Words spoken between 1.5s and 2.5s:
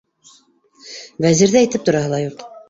әйтеп тораһы ла юҡ.